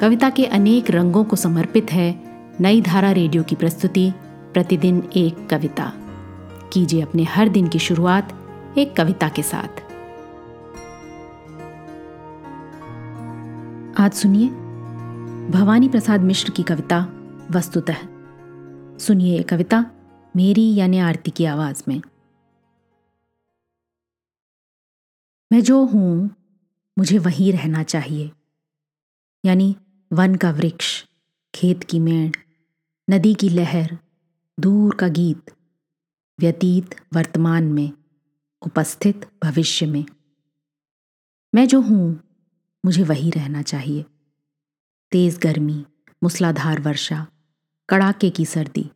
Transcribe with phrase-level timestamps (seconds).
[0.00, 2.22] कविता के अनेक रंगों को समर्पित है
[2.60, 4.12] नई धारा रेडियो की प्रस्तुति,
[4.52, 5.92] प्रतिदिन एक कविता।
[6.72, 8.32] कीजिए अपने हर दिन की शुरुआत
[8.78, 9.68] एक कविता के साथ।
[14.00, 14.48] आज सुनिए
[15.50, 17.06] भवानी प्रसाद मिश्र की कविता,
[17.50, 17.96] वस्तुतः।
[18.98, 19.90] सुनिए ये कविता
[20.36, 22.02] मेरी यानी आरती की आवाज़ में।
[25.52, 26.30] मैं जो हूँ,
[26.98, 28.30] मुझे वहीं रहना चाहिए।
[29.44, 29.76] यानी
[30.12, 31.04] वन का वृक्ष,
[31.54, 32.36] खेत की मेड़,
[33.10, 33.98] नदी की लहर,
[34.60, 35.50] दूर का गीत,
[36.40, 37.92] व्यतीत वर्तमान में,
[38.62, 40.04] उपस्थित भविष्य में।
[41.54, 42.20] मैं जो हूँ,
[42.84, 44.04] मुझे वही रहना चाहिए।
[45.10, 45.84] तेज गर्मी,
[46.22, 47.26] मूसलाधार वर्षा,
[47.88, 48.90] कड़ाके की सर्दी,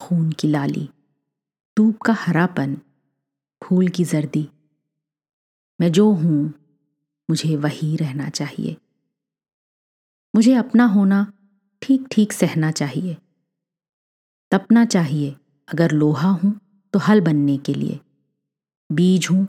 [0.00, 0.90] खून की लाली
[1.78, 2.78] धूप का हरापन,
[3.64, 4.48] फूल की जर्दी।
[5.80, 6.54] मैं जो हूँ,
[7.30, 8.76] मुझे वही रहना चाहिए।
[10.34, 11.26] मुझे अपना होना
[11.82, 13.16] ठीक ठीक सहना चाहिए।
[14.52, 15.34] तपना चाहिए,
[15.68, 16.52] अगर लोहा हूँ
[16.94, 17.98] तो हल बनने के लिए।
[18.90, 19.46] बीज हूँ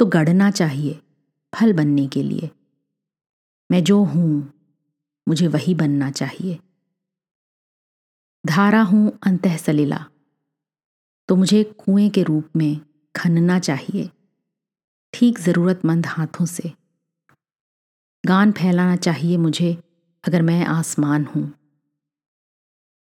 [0.00, 1.00] तो गढ़ना चाहिए,
[1.52, 2.50] फल बनने के लिए।
[3.70, 4.52] मैं जो हूँ,
[5.26, 6.58] मुझे वही बनना चाहिए।
[8.44, 10.04] धारा हूँ अंतः सलीला
[11.28, 12.80] तो मुझे कुएँ के रूप में
[13.14, 14.08] खनना चाहिए,
[15.14, 16.72] ठीक ज़रूरतमंद हाथों से।
[18.24, 19.76] गान फैलाना चाहिए मुझे
[20.28, 21.52] अगर मैं आसमान हूँ।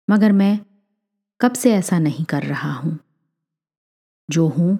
[0.10, 0.60] मगर मैं
[1.42, 3.00] कब से ऐसा नहीं कर रहा हूँ?
[4.30, 4.80] जो हूँ,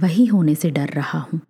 [0.00, 1.40] वही होने से डर रहा हूँ।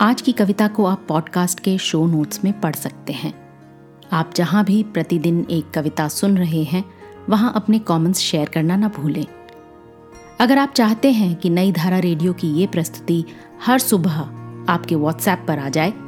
[0.00, 3.34] आज की कविता को आप पॉडकास्ट के शो नोट्स में पढ़ सकते हैं।
[4.12, 6.84] आप जहाँ भी प्रतिदिन एक कविता सुन रहे हैं,
[7.28, 9.26] वहाँ अपने कमेंट्स शेयर करना ना भूलें।
[10.40, 13.24] अगर आप चाहते हैं कि नई धारा रेडियो की ये प्रस्तुति
[13.62, 14.20] हर सुबह
[14.72, 16.07] आपके व्हाट्सएप पर आ जाए